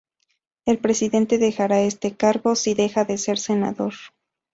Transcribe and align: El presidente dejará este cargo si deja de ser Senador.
El 0.65 0.79
presidente 0.79 1.37
dejará 1.37 1.81
este 1.83 2.15
cargo 2.17 2.55
si 2.55 2.73
deja 2.73 3.05
de 3.05 3.19
ser 3.19 3.37
Senador. 3.37 3.93